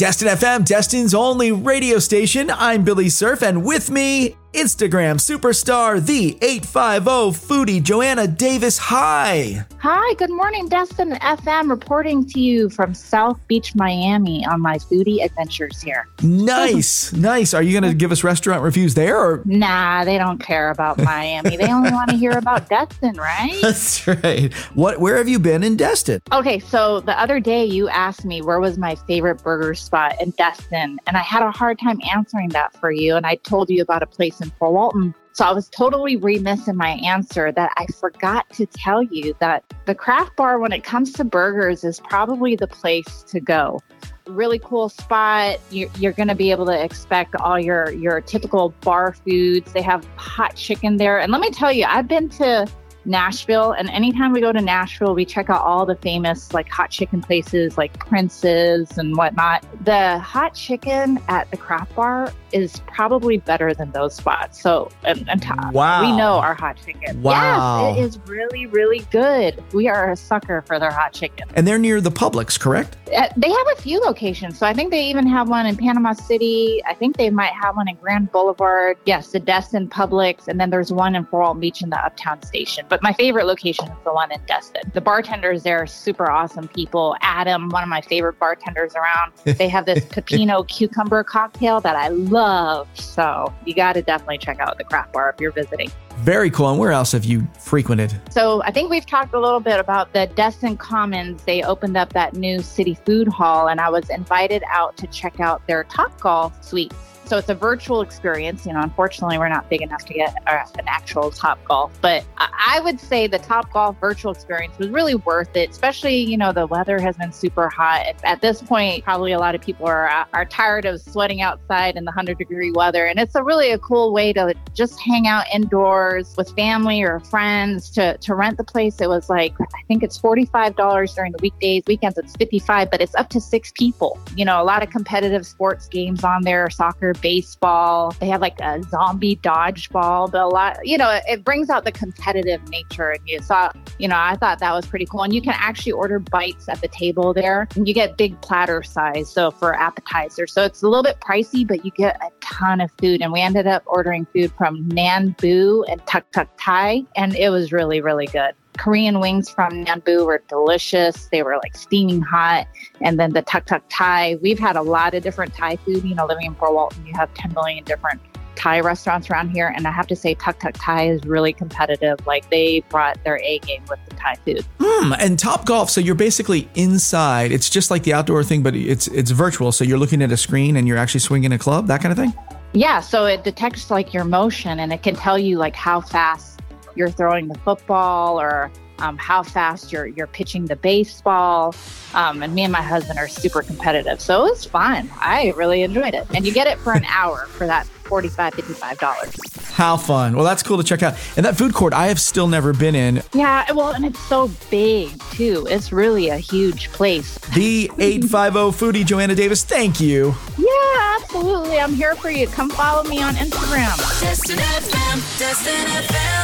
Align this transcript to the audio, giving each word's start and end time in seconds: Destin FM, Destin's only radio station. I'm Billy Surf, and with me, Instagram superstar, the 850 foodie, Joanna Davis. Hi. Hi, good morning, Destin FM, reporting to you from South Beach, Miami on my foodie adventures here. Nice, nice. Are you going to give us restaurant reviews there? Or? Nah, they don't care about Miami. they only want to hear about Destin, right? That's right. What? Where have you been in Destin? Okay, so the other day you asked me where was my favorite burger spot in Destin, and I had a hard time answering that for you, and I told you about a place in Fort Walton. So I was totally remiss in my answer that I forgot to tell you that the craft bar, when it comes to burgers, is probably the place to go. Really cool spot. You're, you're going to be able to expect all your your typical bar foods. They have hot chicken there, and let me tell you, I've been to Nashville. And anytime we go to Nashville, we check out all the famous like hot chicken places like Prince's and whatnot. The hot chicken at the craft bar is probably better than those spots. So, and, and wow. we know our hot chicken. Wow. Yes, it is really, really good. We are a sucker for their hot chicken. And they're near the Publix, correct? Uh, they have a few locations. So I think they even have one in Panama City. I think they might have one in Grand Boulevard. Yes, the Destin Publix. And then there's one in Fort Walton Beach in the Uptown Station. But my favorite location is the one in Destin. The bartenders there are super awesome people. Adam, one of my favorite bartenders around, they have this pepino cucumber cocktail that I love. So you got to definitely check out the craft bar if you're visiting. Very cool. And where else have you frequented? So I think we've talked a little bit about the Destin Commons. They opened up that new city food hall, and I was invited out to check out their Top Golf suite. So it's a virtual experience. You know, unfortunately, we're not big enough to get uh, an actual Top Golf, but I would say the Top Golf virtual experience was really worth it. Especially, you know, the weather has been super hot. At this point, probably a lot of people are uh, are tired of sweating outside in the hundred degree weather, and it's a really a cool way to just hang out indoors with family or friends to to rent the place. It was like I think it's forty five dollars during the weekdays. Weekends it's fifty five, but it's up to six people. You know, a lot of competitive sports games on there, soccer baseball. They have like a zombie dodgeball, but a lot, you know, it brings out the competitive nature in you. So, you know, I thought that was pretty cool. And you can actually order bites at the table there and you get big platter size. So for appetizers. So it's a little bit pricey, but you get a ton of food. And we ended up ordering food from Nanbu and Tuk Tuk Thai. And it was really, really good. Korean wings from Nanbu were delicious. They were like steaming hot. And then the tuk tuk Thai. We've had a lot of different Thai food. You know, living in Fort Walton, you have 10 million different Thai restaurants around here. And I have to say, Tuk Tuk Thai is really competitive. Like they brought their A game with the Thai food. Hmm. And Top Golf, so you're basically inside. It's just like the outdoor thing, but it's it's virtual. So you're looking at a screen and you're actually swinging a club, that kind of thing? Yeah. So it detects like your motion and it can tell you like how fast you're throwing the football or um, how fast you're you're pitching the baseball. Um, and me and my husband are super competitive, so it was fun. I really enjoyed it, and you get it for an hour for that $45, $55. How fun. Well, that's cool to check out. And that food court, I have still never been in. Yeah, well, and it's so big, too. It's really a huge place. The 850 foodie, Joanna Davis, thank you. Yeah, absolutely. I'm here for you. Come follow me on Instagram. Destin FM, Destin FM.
Destin 0.00 0.28
FM, 0.28 0.64
Destin's 0.64 1.12
only 1.12 1.52
radio 1.52 1.98
station. 1.98 2.50
I'm 2.50 2.84
Billy 2.84 3.10
Surf, 3.10 3.42
and 3.42 3.62
with 3.62 3.90
me, 3.90 4.34
Instagram 4.52 5.16
superstar, 5.16 6.04
the 6.04 6.36
850 6.42 7.46
foodie, 7.46 7.82
Joanna 7.82 8.26
Davis. 8.26 8.78
Hi. 8.78 9.64
Hi, 9.78 10.14
good 10.14 10.30
morning, 10.30 10.68
Destin 10.68 11.12
FM, 11.12 11.70
reporting 11.70 12.26
to 12.26 12.40
you 12.40 12.68
from 12.68 12.92
South 12.92 13.38
Beach, 13.46 13.74
Miami 13.76 14.44
on 14.44 14.60
my 14.60 14.76
foodie 14.76 15.24
adventures 15.24 15.80
here. 15.80 16.08
Nice, 16.22 17.12
nice. 17.14 17.54
Are 17.54 17.62
you 17.62 17.78
going 17.78 17.90
to 17.90 17.96
give 17.96 18.10
us 18.10 18.24
restaurant 18.24 18.62
reviews 18.62 18.94
there? 18.94 19.16
Or? 19.16 19.42
Nah, 19.44 20.04
they 20.04 20.18
don't 20.18 20.38
care 20.38 20.70
about 20.70 20.98
Miami. 20.98 21.56
they 21.56 21.72
only 21.72 21.92
want 21.92 22.10
to 22.10 22.16
hear 22.16 22.32
about 22.32 22.68
Destin, 22.68 23.14
right? 23.16 23.58
That's 23.62 24.06
right. 24.06 24.52
What? 24.74 25.00
Where 25.00 25.16
have 25.16 25.28
you 25.28 25.38
been 25.38 25.62
in 25.62 25.76
Destin? 25.76 26.20
Okay, 26.32 26.58
so 26.58 27.00
the 27.00 27.18
other 27.18 27.38
day 27.38 27.64
you 27.64 27.88
asked 27.88 28.24
me 28.24 28.42
where 28.42 28.58
was 28.58 28.78
my 28.78 28.96
favorite 28.96 29.42
burger 29.42 29.74
spot 29.74 30.20
in 30.20 30.30
Destin, 30.30 30.98
and 31.06 31.16
I 31.16 31.20
had 31.22 31.42
a 31.42 31.52
hard 31.52 31.78
time 31.78 32.00
answering 32.12 32.48
that 32.50 32.76
for 32.76 32.90
you, 32.90 33.14
and 33.14 33.24
I 33.24 33.36
told 33.36 33.70
you 33.70 33.80
about 33.80 34.02
a 34.02 34.06
place 34.06 34.39
in 34.40 34.50
Fort 34.50 34.72
Walton. 34.72 35.14
So 35.32 35.44
I 35.44 35.52
was 35.52 35.68
totally 35.68 36.16
remiss 36.16 36.68
in 36.68 36.76
my 36.76 36.90
answer 37.04 37.52
that 37.52 37.72
I 37.76 37.86
forgot 37.98 38.50
to 38.50 38.66
tell 38.66 39.02
you 39.02 39.34
that 39.38 39.64
the 39.86 39.94
craft 39.94 40.36
bar, 40.36 40.58
when 40.58 40.72
it 40.72 40.82
comes 40.84 41.12
to 41.14 41.24
burgers, 41.24 41.84
is 41.84 42.00
probably 42.00 42.56
the 42.56 42.66
place 42.66 43.22
to 43.28 43.40
go. 43.40 43.80
Really 44.26 44.58
cool 44.58 44.88
spot. 44.88 45.58
You're, 45.70 45.88
you're 45.98 46.12
going 46.12 46.28
to 46.28 46.34
be 46.34 46.50
able 46.50 46.66
to 46.66 46.84
expect 46.84 47.34
all 47.36 47.58
your 47.58 47.90
your 47.92 48.20
typical 48.20 48.74
bar 48.80 49.12
foods. 49.12 49.72
They 49.72 49.82
have 49.82 50.06
hot 50.16 50.56
chicken 50.56 50.98
there, 50.98 51.18
and 51.20 51.32
let 51.32 51.40
me 51.40 51.50
tell 51.50 51.72
you, 51.72 51.84
I've 51.86 52.06
been 52.08 52.28
to 52.30 52.66
Nashville. 53.04 53.72
And 53.72 53.88
anytime 53.90 54.32
we 54.32 54.40
go 54.40 54.52
to 54.52 54.60
Nashville, 54.60 55.14
we 55.14 55.24
check 55.24 55.50
out 55.50 55.62
all 55.62 55.86
the 55.86 55.96
famous 55.96 56.52
like 56.52 56.68
hot 56.68 56.90
chicken 56.90 57.20
places 57.20 57.78
like 57.78 57.98
Prince's 57.98 58.98
and 58.98 59.16
whatnot. 59.16 59.64
The 59.84 60.18
hot 60.18 60.54
chicken 60.54 61.20
at 61.28 61.50
the 61.50 61.56
craft 61.56 61.94
bar 61.94 62.32
is 62.52 62.80
probably 62.86 63.38
better 63.38 63.72
than 63.74 63.92
those 63.92 64.14
spots. 64.14 64.60
So, 64.60 64.90
and, 65.04 65.28
and 65.28 65.44
wow. 65.72 66.02
we 66.02 66.16
know 66.16 66.34
our 66.34 66.54
hot 66.54 66.78
chicken. 66.84 67.22
Wow. 67.22 67.94
Yes, 67.94 67.98
it 67.98 68.00
is 68.02 68.18
really, 68.28 68.66
really 68.66 69.00
good. 69.10 69.62
We 69.72 69.88
are 69.88 70.10
a 70.10 70.16
sucker 70.16 70.62
for 70.62 70.78
their 70.78 70.90
hot 70.90 71.12
chicken. 71.12 71.48
And 71.54 71.66
they're 71.66 71.78
near 71.78 72.00
the 72.00 72.10
Publix, 72.10 72.58
correct? 72.58 72.96
Uh, 73.14 73.28
they 73.36 73.50
have 73.50 73.66
a 73.76 73.80
few 73.80 74.00
locations. 74.00 74.58
So 74.58 74.66
I 74.66 74.74
think 74.74 74.90
they 74.90 75.08
even 75.08 75.26
have 75.26 75.48
one 75.48 75.66
in 75.66 75.76
Panama 75.76 76.12
City. 76.12 76.82
I 76.86 76.94
think 76.94 77.16
they 77.16 77.30
might 77.30 77.52
have 77.52 77.76
one 77.76 77.88
in 77.88 77.96
Grand 77.96 78.32
Boulevard. 78.32 78.98
Yes, 79.04 79.32
the 79.32 79.40
Destin 79.40 79.88
Publix. 79.88 80.48
And 80.48 80.60
then 80.60 80.70
there's 80.70 80.92
one 80.92 81.14
in 81.14 81.24
Fort 81.26 81.42
Walton 81.42 81.60
Beach 81.60 81.82
in 81.82 81.90
the 81.90 81.98
Uptown 81.98 82.42
Station. 82.42 82.84
But 82.90 83.04
my 83.04 83.12
favorite 83.12 83.46
location 83.46 83.86
is 83.86 83.96
the 84.04 84.12
one 84.12 84.32
in 84.32 84.40
Destin. 84.46 84.82
The 84.92 85.00
bartenders 85.00 85.62
there 85.62 85.78
are 85.78 85.86
super 85.86 86.28
awesome 86.28 86.66
people. 86.66 87.16
Adam, 87.22 87.68
one 87.68 87.84
of 87.84 87.88
my 87.88 88.00
favorite 88.00 88.38
bartenders 88.40 88.94
around, 88.96 89.32
they 89.58 89.68
have 89.68 89.86
this 89.86 90.04
pepino 90.06 90.66
cucumber 90.66 91.22
cocktail 91.22 91.80
that 91.80 91.94
I 91.94 92.08
love. 92.08 92.88
So 92.94 93.54
you 93.64 93.74
got 93.74 93.92
to 93.92 94.02
definitely 94.02 94.38
check 94.38 94.58
out 94.58 94.76
the 94.76 94.84
craft 94.84 95.12
bar 95.12 95.30
if 95.30 95.40
you're 95.40 95.52
visiting. 95.52 95.88
Very 96.16 96.50
cool. 96.50 96.68
And 96.68 96.78
where 96.80 96.90
else 96.90 97.12
have 97.12 97.24
you 97.24 97.46
frequented? 97.60 98.12
So 98.30 98.60
I 98.64 98.72
think 98.72 98.90
we've 98.90 99.06
talked 99.06 99.34
a 99.34 99.40
little 99.40 99.60
bit 99.60 99.78
about 99.78 100.12
the 100.12 100.26
Destin 100.34 100.76
Commons. 100.76 101.44
They 101.44 101.62
opened 101.62 101.96
up 101.96 102.12
that 102.12 102.34
new 102.34 102.60
city 102.60 102.94
food 103.06 103.28
hall, 103.28 103.68
and 103.68 103.80
I 103.80 103.88
was 103.88 104.10
invited 104.10 104.64
out 104.68 104.96
to 104.98 105.06
check 105.06 105.38
out 105.38 105.64
their 105.68 105.84
Top 105.84 106.18
Golf 106.20 106.62
suite. 106.64 106.92
So 107.30 107.38
it's 107.38 107.48
a 107.48 107.54
virtual 107.54 108.00
experience. 108.00 108.66
You 108.66 108.72
know, 108.72 108.80
unfortunately, 108.80 109.38
we're 109.38 109.48
not 109.48 109.70
big 109.70 109.82
enough 109.82 110.04
to 110.06 110.14
get 110.14 110.34
uh, 110.48 110.64
an 110.76 110.88
actual 110.88 111.30
Top 111.30 111.62
Golf, 111.64 111.96
but 112.00 112.24
I 112.36 112.80
would 112.82 112.98
say 112.98 113.28
the 113.28 113.38
Top 113.38 113.72
Golf 113.72 113.96
virtual 114.00 114.32
experience 114.32 114.76
was 114.78 114.88
really 114.88 115.14
worth 115.14 115.56
it. 115.56 115.70
Especially, 115.70 116.16
you 116.16 116.36
know, 116.36 116.52
the 116.52 116.66
weather 116.66 116.98
has 116.98 117.16
been 117.16 117.30
super 117.30 117.68
hot. 117.68 118.16
At 118.24 118.40
this 118.40 118.60
point, 118.60 119.04
probably 119.04 119.30
a 119.30 119.38
lot 119.38 119.54
of 119.54 119.60
people 119.60 119.86
are 119.86 120.08
uh, 120.08 120.24
are 120.32 120.44
tired 120.44 120.86
of 120.86 121.00
sweating 121.00 121.40
outside 121.40 121.94
in 121.94 122.04
the 122.04 122.10
hundred 122.10 122.36
degree 122.38 122.72
weather, 122.72 123.06
and 123.06 123.20
it's 123.20 123.36
a 123.36 123.44
really 123.44 123.70
a 123.70 123.78
cool 123.78 124.12
way 124.12 124.32
to 124.32 124.52
just 124.74 124.98
hang 124.98 125.28
out 125.28 125.44
indoors 125.54 126.34
with 126.36 126.50
family 126.56 127.00
or 127.00 127.20
friends 127.20 127.90
to 127.90 128.18
to 128.18 128.34
rent 128.34 128.56
the 128.56 128.64
place. 128.64 129.00
It 129.00 129.08
was 129.08 129.30
like 129.30 129.54
I 129.60 129.82
think 129.86 130.02
it's 130.02 130.18
forty 130.18 130.46
five 130.46 130.74
dollars 130.74 131.14
during 131.14 131.30
the 131.30 131.38
weekdays. 131.40 131.84
Weekends 131.86 132.18
it's 132.18 132.34
fifty 132.34 132.58
five, 132.58 132.90
but 132.90 133.00
it's 133.00 133.14
up 133.14 133.28
to 133.28 133.40
six 133.40 133.70
people. 133.70 134.18
You 134.34 134.44
know, 134.44 134.60
a 134.60 134.64
lot 134.64 134.82
of 134.82 134.90
competitive 134.90 135.46
sports 135.46 135.86
games 135.86 136.24
on 136.24 136.42
there, 136.42 136.68
soccer 136.70 137.14
baseball. 137.20 138.12
They 138.20 138.28
have 138.28 138.40
like 138.40 138.60
a 138.60 138.82
zombie 138.84 139.36
dodgeball, 139.36 140.30
but 140.30 140.42
a 140.42 140.46
lot, 140.46 140.78
you 140.84 140.98
know, 140.98 141.20
it 141.28 141.44
brings 141.44 141.70
out 141.70 141.84
the 141.84 141.92
competitive 141.92 142.66
nature 142.68 143.12
in 143.12 143.26
you. 143.26 143.40
So, 143.40 143.70
you 143.98 144.08
know, 144.08 144.16
I 144.18 144.36
thought 144.36 144.58
that 144.60 144.72
was 144.72 144.86
pretty 144.86 145.06
cool. 145.06 145.22
And 145.22 145.34
you 145.34 145.42
can 145.42 145.54
actually 145.56 145.92
order 145.92 146.18
bites 146.18 146.68
at 146.68 146.80
the 146.80 146.88
table 146.88 147.32
there 147.32 147.68
and 147.76 147.86
you 147.86 147.94
get 147.94 148.16
big 148.16 148.40
platter 148.40 148.82
size. 148.82 149.30
So 149.30 149.50
for 149.50 149.74
appetizers. 149.74 150.52
So 150.52 150.64
it's 150.64 150.82
a 150.82 150.88
little 150.88 151.02
bit 151.02 151.20
pricey, 151.20 151.66
but 151.66 151.84
you 151.84 151.90
get 151.92 152.16
a 152.22 152.30
ton 152.40 152.80
of 152.80 152.90
food. 152.98 153.22
And 153.22 153.32
we 153.32 153.40
ended 153.40 153.66
up 153.66 153.82
ordering 153.86 154.26
food 154.26 154.52
from 154.56 154.88
Nanbu 154.90 155.84
and 155.88 156.04
Tuk 156.06 156.30
Tuk 156.32 156.48
Thai. 156.58 157.04
And 157.16 157.34
it 157.34 157.50
was 157.50 157.72
really, 157.72 158.00
really 158.00 158.26
good. 158.26 158.54
Korean 158.80 159.20
wings 159.20 159.50
from 159.50 159.84
Nanbu 159.84 160.24
were 160.24 160.42
delicious. 160.48 161.28
They 161.30 161.42
were 161.42 161.58
like 161.62 161.76
steaming 161.76 162.22
hot. 162.22 162.66
And 163.02 163.20
then 163.20 163.34
the 163.34 163.42
tuk 163.42 163.66
tuk 163.66 163.82
Thai. 163.90 164.38
We've 164.40 164.58
had 164.58 164.74
a 164.74 164.80
lot 164.80 165.12
of 165.12 165.22
different 165.22 165.52
Thai 165.52 165.76
food. 165.76 166.02
You 166.02 166.14
know, 166.14 166.24
living 166.24 166.46
in 166.46 166.54
Fort 166.54 166.72
Walton, 166.72 167.06
you 167.06 167.12
have 167.14 167.32
10 167.34 167.52
million 167.52 167.84
different 167.84 168.22
Thai 168.56 168.80
restaurants 168.80 169.28
around 169.28 169.50
here. 169.50 169.70
And 169.76 169.86
I 169.86 169.90
have 169.90 170.06
to 170.06 170.16
say, 170.16 170.32
Tuk 170.32 170.60
Tuk 170.60 170.72
Thai 170.78 171.10
is 171.10 171.22
really 171.24 171.52
competitive. 171.52 172.26
Like 172.26 172.48
they 172.48 172.80
brought 172.88 173.22
their 173.22 173.38
A 173.44 173.58
game 173.58 173.84
with 173.90 173.98
the 174.08 174.14
Thai 174.16 174.36
food. 174.46 174.64
Hmm. 174.80 175.12
And 175.12 175.38
Top 175.38 175.66
Golf, 175.66 175.90
so 175.90 176.00
you're 176.00 176.14
basically 176.14 176.66
inside. 176.74 177.52
It's 177.52 177.68
just 177.68 177.90
like 177.90 178.04
the 178.04 178.14
outdoor 178.14 178.42
thing, 178.44 178.62
but 178.62 178.74
it's 178.74 179.08
it's 179.08 179.30
virtual. 179.30 179.72
So 179.72 179.84
you're 179.84 179.98
looking 179.98 180.22
at 180.22 180.32
a 180.32 180.38
screen 180.38 180.76
and 180.76 180.88
you're 180.88 180.96
actually 180.96 181.20
swinging 181.20 181.52
a 181.52 181.58
club, 181.58 181.86
that 181.88 182.00
kind 182.00 182.12
of 182.12 182.18
thing? 182.18 182.32
Yeah. 182.72 183.00
So 183.00 183.26
it 183.26 183.44
detects 183.44 183.90
like 183.90 184.14
your 184.14 184.24
motion 184.24 184.80
and 184.80 184.90
it 184.90 185.02
can 185.02 185.16
tell 185.16 185.38
you 185.38 185.58
like 185.58 185.76
how 185.76 186.00
fast 186.00 186.60
you're 186.94 187.10
throwing 187.10 187.48
the 187.48 187.58
football 187.58 188.40
or 188.40 188.70
um, 188.98 189.16
how 189.16 189.42
fast 189.42 189.92
you're 189.92 190.06
you're 190.06 190.26
pitching 190.26 190.66
the 190.66 190.76
baseball. 190.76 191.74
Um, 192.14 192.42
and 192.42 192.54
me 192.54 192.62
and 192.62 192.72
my 192.72 192.82
husband 192.82 193.18
are 193.18 193.28
super 193.28 193.62
competitive, 193.62 194.20
so 194.20 194.46
it 194.46 194.50
was 194.50 194.64
fun. 194.64 195.08
I 195.14 195.52
really 195.56 195.82
enjoyed 195.82 196.14
it, 196.14 196.26
and 196.34 196.46
you 196.46 196.52
get 196.52 196.66
it 196.66 196.78
for 196.78 196.92
an 196.92 197.04
hour 197.04 197.46
for 197.46 197.66
that 197.66 197.86
$45, 198.10 198.52
$55. 198.52 199.72
How 199.72 199.96
fun. 199.96 200.34
Well, 200.34 200.44
that's 200.44 200.64
cool 200.64 200.76
to 200.78 200.82
check 200.82 201.02
out. 201.02 201.14
And 201.36 201.46
that 201.46 201.56
food 201.56 201.72
court, 201.72 201.94
I 201.94 202.08
have 202.08 202.20
still 202.20 202.48
never 202.48 202.72
been 202.72 202.96
in. 202.96 203.22
Yeah, 203.32 203.70
well, 203.72 203.92
and 203.92 204.04
it's 204.04 204.18
so 204.26 204.50
big, 204.68 205.10
too. 205.30 205.66
It's 205.70 205.92
really 205.92 206.28
a 206.28 206.36
huge 206.36 206.90
place. 206.90 207.38
The 207.54 207.88
850 207.98 208.76
foodie, 208.76 209.06
Joanna 209.06 209.36
Davis, 209.36 209.62
thank 209.62 210.00
you. 210.00 210.34
Yeah, 210.58 211.18
absolutely. 211.20 211.78
I'm 211.78 211.94
here 211.94 212.16
for 212.16 212.30
you. 212.30 212.48
Come 212.48 212.68
follow 212.70 213.08
me 213.08 213.22
on 213.22 213.34
Instagram. 213.34 213.96
Destin 214.20 214.56
FM, 214.56 215.38
Destin 215.38 215.86
FM. 215.86 216.39